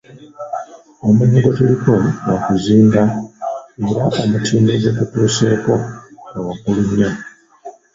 Omulimu 1.05 1.37
gwetuliko 1.43 1.91
gwa 2.23 2.37
kuzimba 2.45 3.01
era 3.87 4.01
omutindo 4.23 4.71
gwe 4.81 4.91
tutuuseeko 4.97 5.73
gwa 6.29 6.39
waggulu 6.45 6.81
nnyo. 6.87 7.09